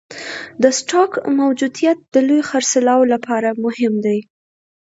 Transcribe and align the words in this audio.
د 0.61 0.63
سټوک 0.77 1.11
موجودیت 1.39 1.97
د 2.13 2.15
لوی 2.27 2.41
خرڅلاو 2.49 3.01
لپاره 3.13 3.49
مهم 3.63 3.93
دی. 4.05 4.19